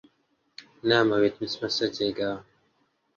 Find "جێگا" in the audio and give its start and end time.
1.97-2.31